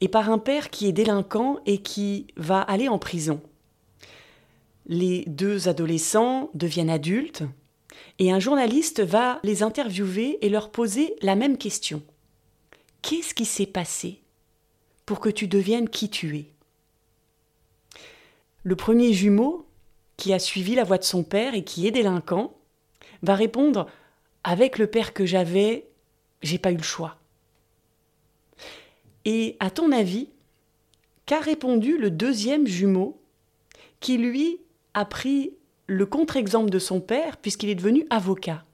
et 0.00 0.08
par 0.08 0.30
un 0.30 0.38
père 0.38 0.70
qui 0.70 0.86
est 0.86 0.92
délinquant 0.92 1.58
et 1.66 1.78
qui 1.78 2.26
va 2.36 2.60
aller 2.60 2.88
en 2.88 2.98
prison. 2.98 3.40
Les 4.86 5.24
deux 5.26 5.68
adolescents 5.68 6.50
deviennent 6.54 6.90
adultes 6.90 7.44
et 8.18 8.32
un 8.32 8.40
journaliste 8.40 9.00
va 9.00 9.38
les 9.42 9.62
interviewer 9.62 10.44
et 10.44 10.48
leur 10.48 10.70
poser 10.70 11.14
la 11.22 11.36
même 11.36 11.56
question. 11.56 12.02
Qu'est-ce 13.02 13.34
qui 13.34 13.44
s'est 13.44 13.66
passé 13.66 14.20
pour 15.06 15.20
que 15.20 15.28
tu 15.28 15.46
deviennes 15.46 15.88
qui 15.88 16.08
tu 16.08 16.36
es? 16.36 16.46
Le 18.64 18.76
premier 18.76 19.12
jumeau, 19.12 19.66
qui 20.16 20.32
a 20.32 20.38
suivi 20.38 20.74
la 20.74 20.84
voie 20.84 20.98
de 20.98 21.04
son 21.04 21.24
père 21.24 21.54
et 21.54 21.64
qui 21.64 21.86
est 21.86 21.90
délinquant, 21.90 22.54
va 23.22 23.34
répondre 23.34 23.88
Avec 24.44 24.78
le 24.78 24.86
père 24.86 25.14
que 25.14 25.26
j'avais, 25.26 25.86
j'ai 26.42 26.58
pas 26.58 26.72
eu 26.72 26.76
le 26.76 26.82
choix. 26.82 27.18
Et 29.24 29.56
à 29.60 29.70
ton 29.70 29.92
avis, 29.92 30.28
qu'a 31.26 31.40
répondu 31.40 31.96
le 31.96 32.10
deuxième 32.10 32.66
jumeau 32.66 33.20
qui, 34.00 34.18
lui, 34.18 34.58
a 34.94 35.04
pris 35.04 35.52
le 35.86 36.06
contre-exemple 36.06 36.70
de 36.70 36.78
son 36.78 37.00
père 37.00 37.36
puisqu'il 37.36 37.68
est 37.68 37.76
devenu 37.76 38.06
avocat? 38.10 38.64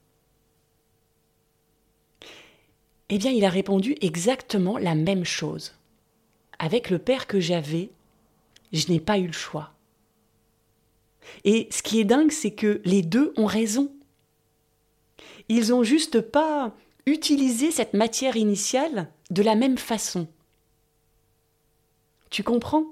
Eh 3.11 3.19
bien, 3.19 3.31
il 3.31 3.45
a 3.45 3.51
répondu 3.51 3.97
exactement 4.01 4.79
la 4.79 4.95
même 4.95 5.25
chose. 5.25 5.75
Avec 6.59 6.91
le 6.91 6.99
père 6.99 7.27
que 7.27 7.41
j'avais, 7.41 7.91
je 8.73 8.89
n'ai 8.89 9.01
pas 9.01 9.19
eu 9.19 9.27
le 9.27 9.33
choix. 9.33 9.73
Et 11.45 11.69
ce 11.71 11.83
qui 11.83 12.01
est 12.01 12.05
dingue, 12.05 12.31
c'est 12.31 12.53
que 12.53 12.81
les 12.85 13.03
deux 13.03 13.33
ont 13.37 13.47
raison. 13.47 13.93
Ils 15.49 15.69
n'ont 15.69 15.83
juste 15.83 16.21
pas 16.21 16.75
utilisé 17.07 17.71
cette 17.71 17.95
matière 17.95 18.37
initiale 18.37 19.09
de 19.31 19.43
la 19.43 19.55
même 19.55 19.79
façon. 19.79 20.29
Tu 22.31 22.43
comprends? 22.43 22.85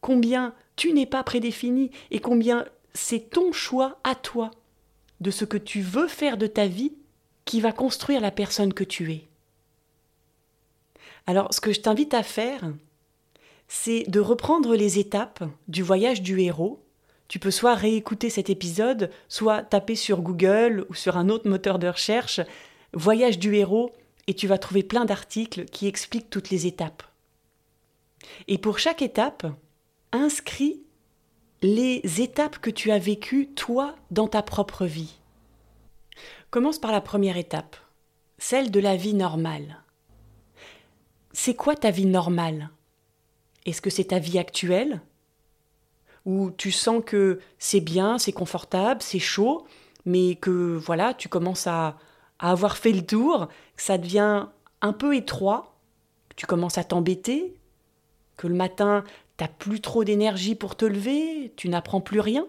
Combien 0.00 0.54
tu 0.76 0.92
n'es 0.92 1.06
pas 1.06 1.24
prédéfini 1.24 1.90
et 2.10 2.20
combien 2.20 2.66
c'est 2.92 3.30
ton 3.30 3.52
choix 3.52 3.98
à 4.04 4.14
toi 4.14 4.50
de 5.20 5.30
ce 5.30 5.44
que 5.44 5.56
tu 5.56 5.80
veux 5.80 6.08
faire 6.08 6.36
de 6.36 6.46
ta 6.46 6.66
vie 6.66 6.92
qui 7.44 7.60
va 7.60 7.72
construire 7.72 8.20
la 8.20 8.30
personne 8.30 8.74
que 8.74 8.84
tu 8.84 9.12
es. 9.12 9.28
Alors, 11.26 11.52
ce 11.54 11.60
que 11.60 11.72
je 11.72 11.80
t'invite 11.80 12.12
à 12.14 12.22
faire, 12.22 12.72
c'est 13.68 14.04
de 14.08 14.20
reprendre 14.20 14.76
les 14.76 14.98
étapes 14.98 15.44
du 15.68 15.82
voyage 15.82 16.22
du 16.22 16.40
héros. 16.40 16.83
Tu 17.34 17.40
peux 17.40 17.50
soit 17.50 17.74
réécouter 17.74 18.30
cet 18.30 18.48
épisode, 18.48 19.10
soit 19.26 19.64
taper 19.64 19.96
sur 19.96 20.22
Google 20.22 20.86
ou 20.88 20.94
sur 20.94 21.16
un 21.16 21.28
autre 21.28 21.50
moteur 21.50 21.80
de 21.80 21.88
recherche 21.88 22.40
Voyage 22.92 23.40
du 23.40 23.56
héros 23.56 23.90
et 24.28 24.34
tu 24.34 24.46
vas 24.46 24.56
trouver 24.56 24.84
plein 24.84 25.04
d'articles 25.04 25.64
qui 25.64 25.88
expliquent 25.88 26.30
toutes 26.30 26.50
les 26.50 26.68
étapes. 26.68 27.02
Et 28.46 28.56
pour 28.56 28.78
chaque 28.78 29.02
étape, 29.02 29.48
inscris 30.12 30.80
les 31.60 32.02
étapes 32.20 32.58
que 32.58 32.70
tu 32.70 32.92
as 32.92 33.00
vécues, 33.00 33.48
toi, 33.48 33.96
dans 34.12 34.28
ta 34.28 34.42
propre 34.42 34.86
vie. 34.86 35.16
Commence 36.52 36.78
par 36.78 36.92
la 36.92 37.00
première 37.00 37.36
étape, 37.36 37.76
celle 38.38 38.70
de 38.70 38.78
la 38.78 38.94
vie 38.94 39.14
normale 39.14 39.80
c'est 41.32 41.54
quoi 41.54 41.74
ta 41.74 41.90
vie 41.90 42.06
normale? 42.06 42.70
Est-ce 43.66 43.82
que 43.82 43.90
c'est 43.90 44.04
ta 44.04 44.20
vie 44.20 44.38
actuelle? 44.38 45.00
Où 46.24 46.50
tu 46.50 46.72
sens 46.72 47.02
que 47.04 47.40
c'est 47.58 47.80
bien, 47.80 48.18
c'est 48.18 48.32
confortable, 48.32 49.02
c'est 49.02 49.18
chaud, 49.18 49.66
mais 50.06 50.36
que 50.36 50.76
voilà, 50.76 51.14
tu 51.14 51.28
commences 51.28 51.66
à, 51.66 51.96
avoir 52.38 52.76
fait 52.76 52.92
le 52.92 53.06
tour, 53.06 53.48
que 53.76 53.82
ça 53.82 53.96
devient 53.96 54.46
un 54.82 54.92
peu 54.92 55.16
étroit, 55.16 55.78
que 56.28 56.34
tu 56.34 56.46
commences 56.46 56.78
à 56.78 56.84
t'embêter, 56.84 57.54
que 58.36 58.46
le 58.46 58.54
matin, 58.54 59.04
t'as 59.36 59.48
plus 59.48 59.80
trop 59.80 60.04
d'énergie 60.04 60.54
pour 60.54 60.76
te 60.76 60.84
lever, 60.84 61.52
tu 61.56 61.68
n'apprends 61.68 62.00
plus 62.00 62.20
rien 62.20 62.46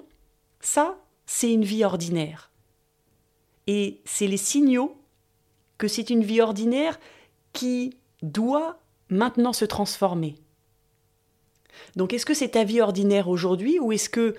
Ça, 0.60 0.98
c'est 1.26 1.52
une 1.52 1.64
vie 1.64 1.86
ordinaire. 1.86 2.52
Et 3.68 4.02
c'est 4.06 4.28
les 4.28 4.38
signaux 4.38 4.98
que 5.78 5.88
c'est 5.88 6.10
une 6.10 6.24
vie 6.24 6.42
ordinaire 6.42 7.00
qui 7.54 7.98
doit 8.22 8.80
maintenant 9.10 9.54
se 9.54 9.66
transformer. 9.66 10.36
Donc 11.96 12.14
est-ce 12.14 12.26
que 12.26 12.34
c'est 12.34 12.50
ta 12.50 12.64
vie 12.64 12.82
ordinaire 12.82 13.28
aujourd'hui 13.28 13.80
ou 13.80 13.92
est-ce 13.92 14.10
que 14.10 14.36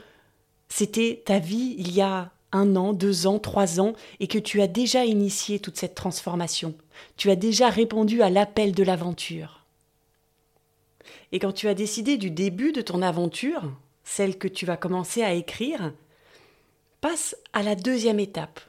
c'était 0.69 1.23
ta 1.25 1.39
vie 1.39 1.75
il 1.79 1.93
y 1.93 2.01
a 2.01 2.33
un 2.53 2.77
an, 2.77 2.93
deux 2.93 3.27
ans, 3.27 3.39
trois 3.39 3.81
ans 3.81 3.95
et 4.21 4.27
que 4.27 4.39
tu 4.39 4.61
as 4.61 4.67
déjà 4.67 5.05
initié 5.05 5.59
toute 5.59 5.77
cette 5.77 5.95
transformation? 5.95 6.75
Tu 7.17 7.31
as 7.31 7.37
déjà 7.37 7.69
répondu 7.69 8.23
à 8.23 8.31
l'appel 8.31 8.73
de 8.73 8.83
l'aventure? 8.83 9.65
Et 11.33 11.39
quand 11.39 11.53
tu 11.53 11.69
as 11.69 11.75
décidé 11.75 12.17
du 12.17 12.31
début 12.31 12.73
de 12.73 12.83
ton 12.83 13.03
aventure, 13.03 13.63
celle 14.05 14.39
que 14.39 14.49
tu 14.49 14.65
vas 14.67 14.77
commencer 14.77 15.23
à 15.23 15.35
écrire, 15.35 15.93
passe 17.01 17.37
à 17.53 17.63
la 17.63 17.75
deuxième 17.75 18.21
étape, 18.21 18.61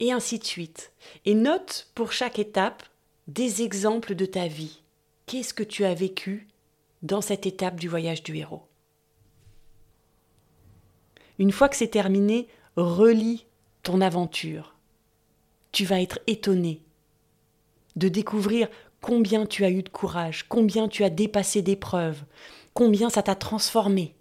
et 0.00 0.12
ainsi 0.12 0.38
de 0.38 0.44
suite. 0.44 0.92
Et 1.24 1.34
note 1.34 1.88
pour 1.94 2.12
chaque 2.12 2.38
étape 2.38 2.82
des 3.28 3.62
exemples 3.62 4.14
de 4.14 4.26
ta 4.26 4.48
vie. 4.48 4.82
Qu'est-ce 5.26 5.54
que 5.54 5.62
tu 5.62 5.84
as 5.84 5.94
vécu 5.94 6.48
dans 7.02 7.20
cette 7.20 7.46
étape 7.46 7.78
du 7.78 7.88
voyage 7.88 8.22
du 8.22 8.36
héros 8.36 8.68
Une 11.38 11.52
fois 11.52 11.68
que 11.68 11.76
c'est 11.76 11.88
terminé, 11.88 12.48
relis 12.76 13.46
ton 13.82 14.00
aventure. 14.00 14.76
Tu 15.72 15.84
vas 15.84 16.00
être 16.00 16.18
étonné 16.26 16.82
de 17.96 18.08
découvrir 18.08 18.68
combien 19.00 19.46
tu 19.46 19.64
as 19.64 19.70
eu 19.70 19.82
de 19.82 19.88
courage, 19.88 20.46
combien 20.48 20.88
tu 20.88 21.04
as 21.04 21.10
dépassé 21.10 21.62
d'épreuves, 21.62 22.22
combien 22.74 23.10
ça 23.10 23.22
t'a 23.22 23.34
transformé. 23.34 24.14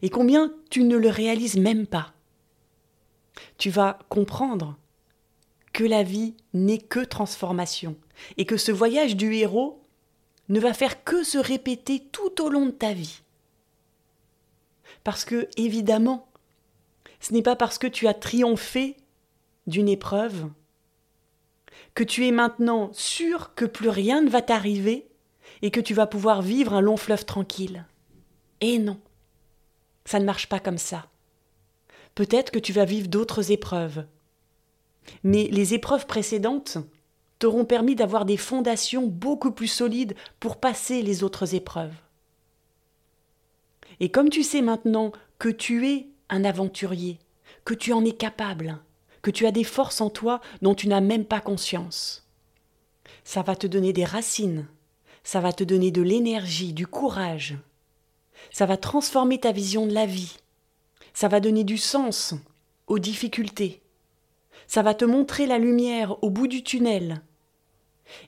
et 0.00 0.10
combien 0.10 0.52
tu 0.70 0.84
ne 0.84 0.96
le 0.96 1.08
réalises 1.08 1.56
même 1.56 1.86
pas. 1.86 2.12
Tu 3.58 3.70
vas 3.70 3.98
comprendre 4.08 4.76
que 5.72 5.84
la 5.84 6.02
vie 6.02 6.34
n'est 6.52 6.78
que 6.78 7.00
transformation 7.00 7.96
et 8.36 8.44
que 8.44 8.56
ce 8.56 8.70
voyage 8.70 9.16
du 9.16 9.34
héros 9.34 9.81
ne 10.52 10.60
va 10.60 10.74
faire 10.74 11.02
que 11.02 11.24
se 11.24 11.38
répéter 11.38 12.00
tout 12.12 12.42
au 12.42 12.50
long 12.50 12.66
de 12.66 12.72
ta 12.72 12.92
vie. 12.92 13.22
Parce 15.02 15.24
que, 15.24 15.48
évidemment, 15.56 16.28
ce 17.20 17.32
n'est 17.32 17.42
pas 17.42 17.56
parce 17.56 17.78
que 17.78 17.86
tu 17.86 18.06
as 18.06 18.12
triomphé 18.12 18.96
d'une 19.66 19.88
épreuve 19.88 20.50
que 21.94 22.04
tu 22.04 22.26
es 22.26 22.32
maintenant 22.32 22.90
sûr 22.92 23.54
que 23.54 23.64
plus 23.64 23.88
rien 23.88 24.20
ne 24.20 24.28
va 24.28 24.42
t'arriver 24.42 25.08
et 25.62 25.70
que 25.70 25.80
tu 25.80 25.94
vas 25.94 26.06
pouvoir 26.06 26.42
vivre 26.42 26.74
un 26.74 26.82
long 26.82 26.98
fleuve 26.98 27.24
tranquille. 27.24 27.86
Et 28.60 28.78
non, 28.78 29.00
ça 30.04 30.20
ne 30.20 30.26
marche 30.26 30.50
pas 30.50 30.60
comme 30.60 30.78
ça. 30.78 31.06
Peut-être 32.14 32.50
que 32.50 32.58
tu 32.58 32.74
vas 32.74 32.84
vivre 32.84 33.08
d'autres 33.08 33.52
épreuves. 33.52 34.04
Mais 35.22 35.48
les 35.50 35.72
épreuves 35.72 36.06
précédentes 36.06 36.76
t'auront 37.42 37.64
permis 37.64 37.96
d'avoir 37.96 38.24
des 38.24 38.36
fondations 38.36 39.08
beaucoup 39.08 39.50
plus 39.50 39.66
solides 39.66 40.14
pour 40.38 40.58
passer 40.58 41.02
les 41.02 41.24
autres 41.24 41.56
épreuves. 41.56 41.96
Et 43.98 44.12
comme 44.12 44.28
tu 44.28 44.44
sais 44.44 44.62
maintenant 44.62 45.10
que 45.40 45.48
tu 45.48 45.88
es 45.88 46.06
un 46.28 46.44
aventurier, 46.44 47.18
que 47.64 47.74
tu 47.74 47.92
en 47.92 48.04
es 48.04 48.12
capable, 48.12 48.78
que 49.22 49.32
tu 49.32 49.44
as 49.44 49.50
des 49.50 49.64
forces 49.64 50.00
en 50.00 50.08
toi 50.08 50.40
dont 50.60 50.76
tu 50.76 50.86
n'as 50.86 51.00
même 51.00 51.24
pas 51.24 51.40
conscience, 51.40 52.28
ça 53.24 53.42
va 53.42 53.56
te 53.56 53.66
donner 53.66 53.92
des 53.92 54.04
racines, 54.04 54.68
ça 55.24 55.40
va 55.40 55.52
te 55.52 55.64
donner 55.64 55.90
de 55.90 56.02
l'énergie, 56.02 56.72
du 56.72 56.86
courage, 56.86 57.56
ça 58.52 58.66
va 58.66 58.76
transformer 58.76 59.40
ta 59.40 59.50
vision 59.50 59.88
de 59.88 59.94
la 59.94 60.06
vie, 60.06 60.36
ça 61.12 61.26
va 61.26 61.40
donner 61.40 61.64
du 61.64 61.76
sens 61.76 62.34
aux 62.86 63.00
difficultés, 63.00 63.82
ça 64.68 64.82
va 64.82 64.94
te 64.94 65.04
montrer 65.04 65.46
la 65.46 65.58
lumière 65.58 66.22
au 66.22 66.30
bout 66.30 66.46
du 66.46 66.62
tunnel, 66.62 67.20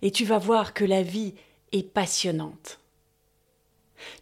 et 0.02 0.10
tu 0.10 0.24
vas 0.24 0.38
voir 0.38 0.74
que 0.74 0.84
la 0.84 1.02
vie 1.02 1.34
est 1.72 1.88
passionnante 1.88 2.78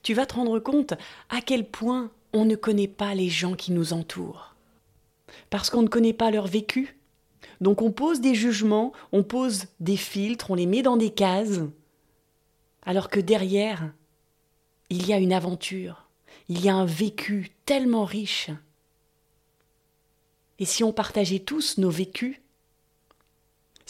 tu 0.02 0.14
vas 0.14 0.26
te 0.26 0.34
rendre 0.34 0.58
compte 0.58 0.94
à 1.28 1.40
quel 1.40 1.66
point 1.66 2.10
on 2.32 2.44
ne 2.44 2.56
connaît 2.56 2.88
pas 2.88 3.14
les 3.14 3.28
gens 3.28 3.54
qui 3.54 3.72
nous 3.72 3.92
entourent. 3.92 4.54
Parce 5.50 5.70
qu'on 5.70 5.82
ne 5.82 5.88
connaît 5.88 6.12
pas 6.12 6.30
leur 6.30 6.46
vécu. 6.46 6.98
Donc 7.60 7.82
on 7.82 7.92
pose 7.92 8.20
des 8.20 8.34
jugements, 8.34 8.92
on 9.12 9.22
pose 9.22 9.66
des 9.80 9.96
filtres, 9.96 10.50
on 10.50 10.54
les 10.54 10.66
met 10.66 10.82
dans 10.82 10.96
des 10.96 11.10
cases. 11.10 11.60
Alors 12.84 13.08
que 13.08 13.20
derrière, 13.20 13.92
il 14.90 15.06
y 15.06 15.12
a 15.12 15.18
une 15.18 15.32
aventure, 15.32 16.08
il 16.48 16.62
y 16.62 16.68
a 16.68 16.74
un 16.74 16.84
vécu 16.84 17.52
tellement 17.64 18.04
riche. 18.04 18.50
Et 20.58 20.64
si 20.64 20.84
on 20.84 20.92
partageait 20.92 21.38
tous 21.38 21.78
nos 21.78 21.90
vécus, 21.90 22.40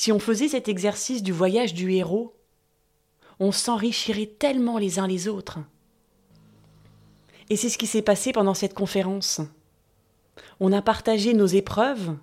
si 0.02 0.11
on 0.11 0.18
faisait 0.18 0.49
cet 0.49 0.68
exercice 0.68 1.23
du 1.23 1.30
voyage 1.30 1.75
du 1.75 1.92
héros, 1.92 2.35
on 3.38 3.52
s'enrichirait 3.52 4.26
tellement 4.26 4.76
les 4.76 4.99
uns 4.99 5.06
les 5.06 5.28
autres. 5.28 5.61
Et 7.50 7.56
c'est 7.56 7.68
ce 7.68 7.78
qui 7.78 7.87
s'est 7.87 8.02
passé 8.02 8.32
pendant 8.32 8.54
cette 8.54 8.75
conférence. 8.75 9.40
On 10.59 10.73
a 10.73 10.82
partagé 10.82 11.35
nos 11.35 11.47
épreuves, 11.47 12.16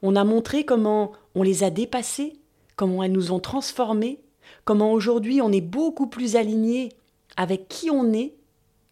on 0.00 0.16
a 0.16 0.24
montré 0.24 0.64
comment 0.64 1.12
on 1.34 1.42
les 1.42 1.62
a 1.62 1.68
dépassées, 1.68 2.40
comment 2.74 3.02
elles 3.02 3.12
nous 3.12 3.32
ont 3.32 3.38
transformés, 3.38 4.22
comment 4.64 4.90
aujourd'hui 4.90 5.42
on 5.42 5.52
est 5.52 5.60
beaucoup 5.60 6.06
plus 6.06 6.36
aligné 6.36 6.88
avec 7.36 7.68
qui 7.68 7.90
on 7.90 8.14
est 8.14 8.32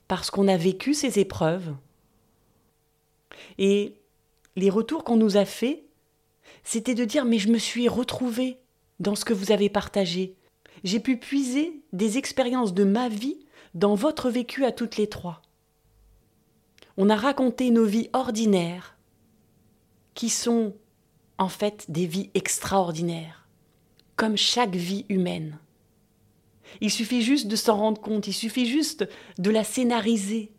parce 0.06 0.30
qu'on 0.30 0.48
a 0.48 0.58
vécu 0.58 0.92
ces 0.92 1.18
épreuves. 1.18 1.74
Et 3.56 3.94
les 4.54 4.68
retours 4.68 5.02
qu'on 5.02 5.16
nous 5.16 5.38
a 5.38 5.46
faits, 5.46 5.87
c'était 6.64 6.94
de 6.94 7.04
dire 7.04 7.24
mais 7.24 7.38
je 7.38 7.48
me 7.48 7.58
suis 7.58 7.88
retrouvé 7.88 8.58
dans 9.00 9.14
ce 9.14 9.24
que 9.24 9.34
vous 9.34 9.52
avez 9.52 9.68
partagé. 9.68 10.36
J'ai 10.84 11.00
pu 11.00 11.16
puiser 11.16 11.82
des 11.92 12.18
expériences 12.18 12.74
de 12.74 12.84
ma 12.84 13.08
vie 13.08 13.38
dans 13.74 13.94
votre 13.94 14.30
vécu 14.30 14.64
à 14.64 14.72
toutes 14.72 14.96
les 14.96 15.08
trois 15.08 15.42
on 17.00 17.08
a 17.10 17.16
raconté 17.16 17.70
nos 17.70 17.84
vies 17.84 18.10
ordinaires, 18.12 18.96
qui 20.14 20.28
sont 20.28 20.74
en 21.38 21.48
fait 21.48 21.88
des 21.88 22.06
vies 22.06 22.28
extraordinaires, 22.34 23.46
comme 24.16 24.36
chaque 24.36 24.74
vie 24.74 25.06
humaine. 25.08 25.60
Il 26.80 26.90
suffit 26.90 27.22
juste 27.22 27.46
de 27.46 27.54
s'en 27.54 27.76
rendre 27.76 28.00
compte, 28.00 28.26
il 28.26 28.32
suffit 28.32 28.66
juste 28.66 29.08
de 29.38 29.50
la 29.50 29.62
scénariser. 29.62 30.50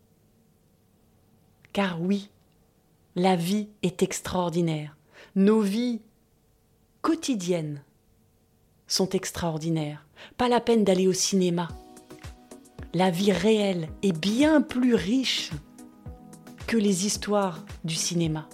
Car 1.73 2.01
oui, 2.01 2.29
la 3.17 3.35
vie 3.35 3.67
est 3.83 4.01
extraordinaire. 4.01 4.95
Nos 5.39 5.61
vies 5.61 6.01
quotidiennes 7.01 7.81
sont 8.87 9.07
extraordinaires. 9.11 10.05
Pas 10.35 10.49
la 10.49 10.59
peine 10.59 10.83
d'aller 10.83 11.07
au 11.07 11.13
cinéma. 11.13 11.69
La 12.93 13.09
vie 13.09 13.31
réelle 13.31 13.87
est 14.03 14.11
bien 14.11 14.61
plus 14.61 14.95
riche 14.95 15.51
que 16.67 16.75
les 16.75 17.05
histoires 17.05 17.63
du 17.85 17.95
cinéma. 17.95 18.49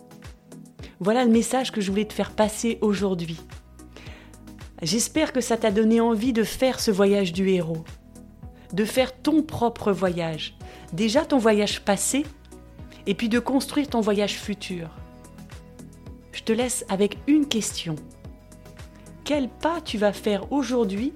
Voilà 0.99 1.25
le 1.25 1.31
message 1.31 1.71
que 1.71 1.81
je 1.81 1.89
voulais 1.89 2.05
te 2.05 2.13
faire 2.13 2.35
passer 2.35 2.77
aujourd'hui. 2.81 3.41
J'espère 4.83 5.33
que 5.33 5.41
ça 5.41 5.57
t'a 5.57 5.71
donné 5.71 5.99
envie 6.01 6.33
de 6.33 6.43
faire 6.43 6.79
ce 6.79 6.91
voyage 6.91 7.33
du 7.33 7.49
héros, 7.49 7.83
de 8.73 8.85
faire 8.85 9.23
ton 9.23 9.41
propre 9.41 9.91
voyage, 9.91 10.55
déjà 10.93 11.25
ton 11.25 11.39
voyage 11.39 11.81
passé, 11.81 12.27
et 13.07 13.15
puis 13.15 13.27
de 13.27 13.39
construire 13.39 13.89
ton 13.89 14.01
voyage 14.01 14.35
futur. 14.35 14.91
Je 16.35 16.43
te 16.43 16.53
laisse 16.53 16.85
avec 16.89 17.17
une 17.25 17.47
question. 17.47 17.95
Quel 19.23 19.49
pas 19.49 19.81
tu 19.81 19.97
vas 19.97 20.13
faire 20.13 20.51
aujourd'hui 20.51 21.13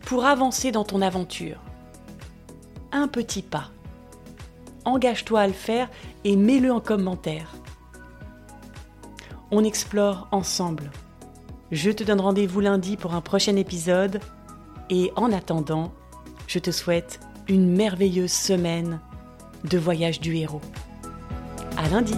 pour 0.00 0.24
avancer 0.24 0.72
dans 0.72 0.84
ton 0.84 1.02
aventure? 1.02 1.60
Un 2.90 3.06
petit 3.06 3.42
pas 3.42 3.70
engage-toi 4.84 5.40
à 5.40 5.46
le 5.46 5.52
faire 5.52 5.88
et 6.24 6.36
mets-le 6.36 6.72
en 6.72 6.80
commentaire. 6.80 7.54
On 9.50 9.64
explore 9.64 10.28
ensemble. 10.30 10.90
Je 11.70 11.90
te 11.90 12.04
donne 12.04 12.20
rendez-vous 12.20 12.60
lundi 12.60 12.96
pour 12.96 13.14
un 13.14 13.20
prochain 13.20 13.56
épisode 13.56 14.20
et 14.90 15.12
en 15.16 15.32
attendant, 15.32 15.92
je 16.46 16.58
te 16.58 16.70
souhaite 16.70 17.20
une 17.48 17.74
merveilleuse 17.74 18.32
semaine 18.32 19.00
de 19.64 19.78
voyage 19.78 20.20
du 20.20 20.36
héros. 20.36 20.60
À 21.76 21.88
lundi! 21.88 22.16